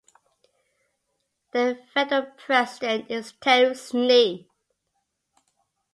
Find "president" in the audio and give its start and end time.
2.35-3.11